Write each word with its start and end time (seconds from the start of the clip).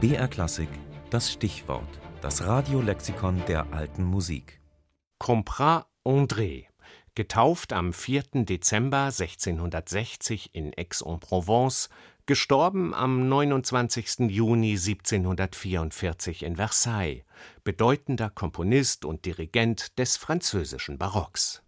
BR 0.00 0.28
Klassik, 0.28 0.70
das 1.10 1.30
Stichwort, 1.30 2.00
das 2.22 2.46
Radiolexikon 2.46 3.42
der 3.46 3.70
alten 3.74 4.02
Musik. 4.02 4.58
Comprat 5.18 5.88
André, 6.06 6.64
getauft 7.14 7.74
am 7.74 7.92
4. 7.92 8.46
Dezember 8.46 9.12
1660 9.12 10.54
in 10.54 10.72
Aix-en-Provence, 10.74 11.90
gestorben 12.24 12.94
am 12.94 13.28
29. 13.28 14.30
Juni 14.30 14.70
1744 14.70 16.44
in 16.44 16.56
Versailles, 16.56 17.24
bedeutender 17.62 18.30
Komponist 18.30 19.04
und 19.04 19.26
Dirigent 19.26 19.98
des 19.98 20.16
französischen 20.16 20.96
Barocks. 20.96 21.62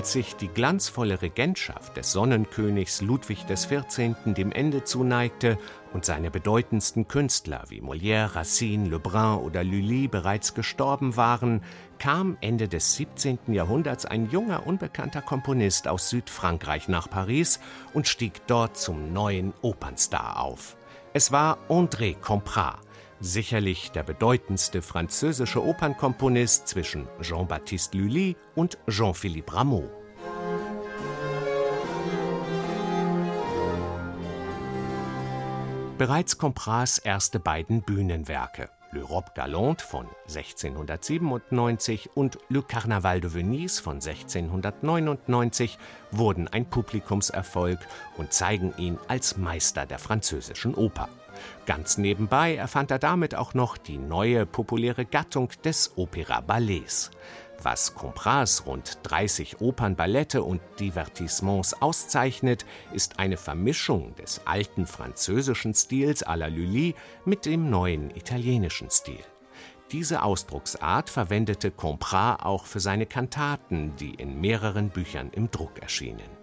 Als 0.00 0.12
sich 0.12 0.34
die 0.34 0.48
glanzvolle 0.48 1.20
Regentschaft 1.20 1.98
des 1.98 2.12
Sonnenkönigs 2.12 3.02
Ludwig 3.02 3.46
XIV. 3.46 4.14
dem 4.24 4.50
Ende 4.50 4.82
zuneigte 4.82 5.58
und 5.92 6.06
seine 6.06 6.30
bedeutendsten 6.30 7.06
Künstler 7.06 7.64
wie 7.68 7.82
Molière, 7.82 8.34
Racine, 8.34 8.88
Lebrun 8.88 9.40
oder 9.40 9.62
Lully 9.62 10.08
bereits 10.08 10.54
gestorben 10.54 11.18
waren, 11.18 11.60
kam 11.98 12.38
Ende 12.40 12.66
des 12.66 12.94
17. 12.96 13.40
Jahrhunderts 13.48 14.06
ein 14.06 14.30
junger, 14.30 14.66
unbekannter 14.66 15.20
Komponist 15.20 15.86
aus 15.86 16.08
Südfrankreich 16.08 16.88
nach 16.88 17.10
Paris 17.10 17.60
und 17.92 18.08
stieg 18.08 18.46
dort 18.46 18.78
zum 18.78 19.12
neuen 19.12 19.52
Opernstar 19.60 20.40
auf. 20.40 20.78
Es 21.12 21.30
war 21.30 21.58
André 21.68 22.14
Comprat, 22.18 22.78
sicherlich 23.20 23.92
der 23.92 24.02
bedeutendste 24.02 24.82
französische 24.82 25.62
Opernkomponist 25.62 26.66
zwischen 26.66 27.06
Jean-Baptiste 27.20 27.96
Lully 27.96 28.36
und 28.54 28.78
Jean-Philippe 28.88 29.54
Rameau. 29.54 29.88
Bereits 35.98 36.38
Comprats 36.38 36.96
erste 36.96 37.38
beiden 37.38 37.82
Bühnenwerke 37.82 38.70
L'Europe 38.92 39.34
Galante 39.34 39.84
von 39.84 40.06
1697 40.26 42.16
und 42.16 42.38
Le 42.48 42.62
Carnaval 42.62 43.20
de 43.20 43.34
Venise 43.34 43.80
von 43.80 43.96
1699 43.96 45.78
wurden 46.10 46.48
ein 46.48 46.68
Publikumserfolg 46.68 47.78
und 48.16 48.32
zeigen 48.32 48.74
ihn 48.78 48.98
als 49.06 49.36
Meister 49.36 49.86
der 49.86 50.00
französischen 50.00 50.74
Oper. 50.74 51.08
Ganz 51.66 51.98
nebenbei 51.98 52.56
erfand 52.56 52.90
er 52.90 52.98
damit 52.98 53.34
auch 53.34 53.54
noch 53.54 53.76
die 53.76 53.98
neue 53.98 54.46
populäre 54.46 55.04
Gattung 55.04 55.50
des 55.64 55.92
Opera-Ballets. 55.96 57.10
Was 57.62 57.94
Comprats 57.94 58.64
rund 58.64 58.98
30 59.02 59.60
Opern, 59.60 59.94
Ballette 59.94 60.42
und 60.42 60.62
Divertissements 60.78 61.74
auszeichnet, 61.82 62.64
ist 62.92 63.18
eine 63.18 63.36
Vermischung 63.36 64.14
des 64.14 64.40
alten 64.46 64.86
französischen 64.86 65.74
Stils 65.74 66.26
à 66.26 66.36
la 66.36 66.46
Lully 66.46 66.94
mit 67.26 67.44
dem 67.44 67.68
neuen 67.68 68.10
italienischen 68.16 68.88
Stil. 68.90 69.22
Diese 69.92 70.22
Ausdrucksart 70.22 71.10
verwendete 71.10 71.70
Comprat 71.70 72.44
auch 72.44 72.64
für 72.64 72.80
seine 72.80 73.06
Kantaten, 73.06 73.94
die 73.96 74.14
in 74.14 74.40
mehreren 74.40 74.88
Büchern 74.88 75.30
im 75.32 75.50
Druck 75.50 75.82
erschienen. 75.82 76.39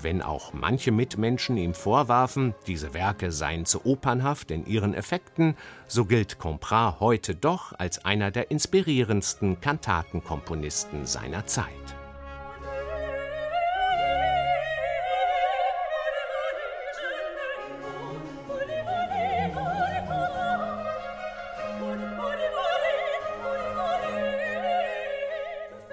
Wenn 0.00 0.22
auch 0.22 0.52
manche 0.52 0.90
Mitmenschen 0.90 1.56
ihm 1.56 1.74
vorwarfen, 1.74 2.54
diese 2.66 2.94
Werke 2.94 3.30
seien 3.30 3.66
zu 3.66 3.86
opernhaft 3.86 4.50
in 4.50 4.66
ihren 4.66 4.94
Effekten, 4.94 5.56
so 5.86 6.04
gilt 6.04 6.38
Comprat 6.38 7.00
heute 7.00 7.34
doch 7.34 7.72
als 7.78 8.04
einer 8.04 8.30
der 8.30 8.50
inspirierendsten 8.50 9.60
Kantatenkomponisten 9.60 11.06
seiner 11.06 11.46
Zeit. 11.46 11.81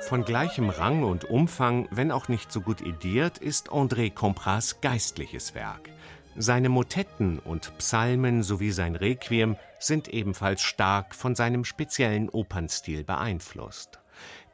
Von 0.09 0.25
gleichem 0.25 0.71
Rang 0.71 1.03
und 1.03 1.25
Umfang, 1.25 1.87
wenn 1.91 2.11
auch 2.11 2.29
nicht 2.29 2.51
so 2.51 2.61
gut 2.61 2.81
ediert, 2.81 3.37
ist 3.37 3.69
André 3.69 4.11
Comprats 4.11 4.81
geistliches 4.81 5.53
Werk. 5.53 5.91
Seine 6.35 6.69
Motetten 6.69 7.37
und 7.37 7.77
Psalmen 7.77 8.41
sowie 8.41 8.71
sein 8.71 8.95
Requiem 8.95 9.55
sind 9.77 10.07
ebenfalls 10.07 10.63
stark 10.63 11.13
von 11.13 11.35
seinem 11.35 11.63
speziellen 11.63 12.27
Opernstil 12.27 13.03
beeinflusst. 13.03 13.99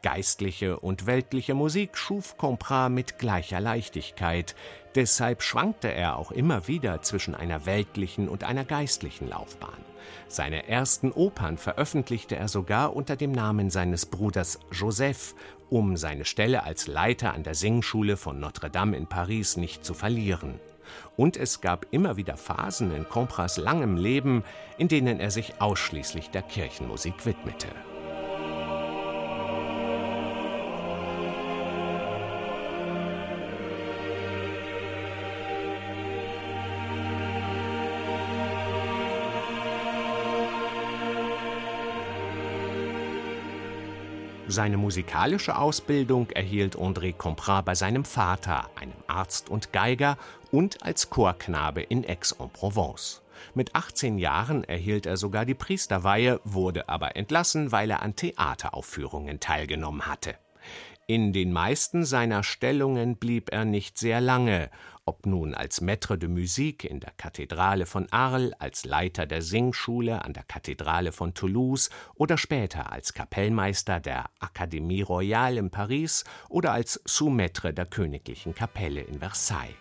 Geistliche 0.05 0.79
und 0.79 1.07
weltliche 1.07 1.55
Musik 1.55 1.97
schuf 1.97 2.37
Comprat 2.37 2.91
mit 2.91 3.17
gleicher 3.17 3.59
Leichtigkeit, 3.59 4.53
deshalb 4.93 5.41
schwankte 5.41 5.91
er 5.91 6.19
auch 6.19 6.31
immer 6.31 6.67
wieder 6.67 7.01
zwischen 7.01 7.33
einer 7.33 7.65
weltlichen 7.65 8.29
und 8.29 8.43
einer 8.43 8.65
geistlichen 8.65 9.29
Laufbahn. 9.29 9.83
Seine 10.27 10.67
ersten 10.69 11.11
Opern 11.11 11.57
veröffentlichte 11.57 12.35
er 12.35 12.49
sogar 12.49 12.95
unter 12.95 13.15
dem 13.15 13.31
Namen 13.31 13.71
seines 13.71 14.05
Bruders 14.05 14.59
Joseph, 14.71 15.33
um 15.71 15.97
seine 15.97 16.25
Stelle 16.25 16.61
als 16.61 16.85
Leiter 16.85 17.33
an 17.33 17.41
der 17.41 17.55
Singschule 17.55 18.15
von 18.15 18.39
Notre 18.39 18.69
Dame 18.69 18.97
in 18.97 19.07
Paris 19.07 19.57
nicht 19.57 19.83
zu 19.83 19.95
verlieren. 19.95 20.59
Und 21.17 21.35
es 21.35 21.61
gab 21.61 21.87
immer 21.89 22.15
wieder 22.15 22.37
Phasen 22.37 22.93
in 22.95 23.09
Comprats 23.09 23.57
langem 23.57 23.97
Leben, 23.97 24.43
in 24.77 24.87
denen 24.87 25.19
er 25.19 25.31
sich 25.31 25.59
ausschließlich 25.59 26.29
der 26.29 26.43
Kirchenmusik 26.43 27.25
widmete. 27.25 27.69
Seine 44.47 44.77
musikalische 44.77 45.57
Ausbildung 45.57 46.29
erhielt 46.29 46.77
André 46.77 47.13
Comprat 47.13 47.65
bei 47.65 47.73
seinem 47.73 48.05
Vater, 48.05 48.69
einem 48.75 48.93
Arzt 49.07 49.49
und 49.49 49.73
Geiger, 49.73 50.17
und 50.51 50.83
als 50.83 51.09
Chorknabe 51.09 51.81
in 51.81 52.07
Aix-en-Provence. 52.07 53.23
Mit 53.55 53.73
18 53.73 54.19
Jahren 54.19 54.63
erhielt 54.63 55.07
er 55.07 55.17
sogar 55.17 55.45
die 55.45 55.55
Priesterweihe, 55.55 56.41
wurde 56.43 56.89
aber 56.89 57.15
entlassen, 57.15 57.71
weil 57.71 57.89
er 57.89 58.03
an 58.03 58.15
Theateraufführungen 58.15 59.39
teilgenommen 59.39 60.05
hatte. 60.05 60.35
In 61.07 61.33
den 61.33 61.51
meisten 61.51 62.05
seiner 62.05 62.43
Stellungen 62.43 63.17
blieb 63.17 63.51
er 63.51 63.65
nicht 63.65 63.97
sehr 63.97 64.21
lange, 64.21 64.69
ob 65.05 65.27
nun 65.27 65.53
als 65.53 65.81
Maître 65.81 66.17
de 66.17 66.27
Musique 66.27 66.83
in 66.83 66.99
der 66.99 67.11
Kathedrale 67.15 67.85
von 67.85 68.07
Arles, 68.11 68.53
als 68.59 68.85
Leiter 68.85 69.27
der 69.27 69.43
Singschule 69.43 70.25
an 70.25 70.33
der 70.33 70.43
Kathedrale 70.43 71.11
von 71.11 71.35
Toulouse 71.35 71.91
oder 72.15 72.39
später 72.39 72.91
als 72.91 73.13
Kapellmeister 73.13 73.99
der 73.99 74.25
Académie 74.39 75.03
Royale 75.03 75.59
in 75.59 75.69
Paris 75.69 76.23
oder 76.49 76.71
als 76.71 76.99
Sous-Maître 77.05 77.71
der 77.71 77.85
königlichen 77.85 78.55
Kapelle 78.55 79.01
in 79.01 79.19
Versailles. 79.19 79.75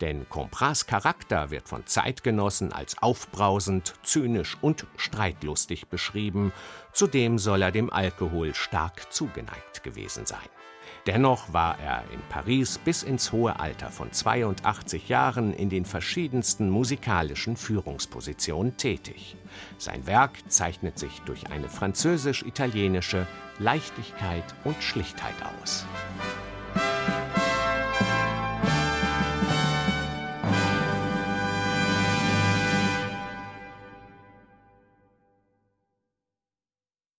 Denn 0.00 0.28
Comprats 0.28 0.86
Charakter 0.86 1.50
wird 1.50 1.68
von 1.68 1.84
Zeitgenossen 1.86 2.72
als 2.72 3.02
aufbrausend, 3.02 3.94
zynisch 4.04 4.56
und 4.60 4.86
streitlustig 4.96 5.88
beschrieben, 5.88 6.52
zudem 6.92 7.38
soll 7.38 7.62
er 7.62 7.72
dem 7.72 7.90
Alkohol 7.90 8.54
stark 8.54 9.12
zugeneigt 9.12 9.82
gewesen 9.82 10.24
sein. 10.24 10.48
Dennoch 11.06 11.52
war 11.52 11.78
er 11.78 12.04
in 12.12 12.20
Paris 12.28 12.78
bis 12.78 13.02
ins 13.02 13.32
hohe 13.32 13.58
Alter 13.58 13.90
von 13.90 14.12
82 14.12 15.08
Jahren 15.08 15.54
in 15.54 15.70
den 15.70 15.84
verschiedensten 15.84 16.68
musikalischen 16.70 17.56
Führungspositionen 17.56 18.76
tätig. 18.76 19.36
Sein 19.78 20.06
Werk 20.06 20.38
zeichnet 20.48 20.98
sich 20.98 21.20
durch 21.22 21.50
eine 21.50 21.68
französisch-italienische 21.68 23.26
Leichtigkeit 23.58 24.44
und 24.64 24.82
Schlichtheit 24.82 25.34
aus. 25.62 25.86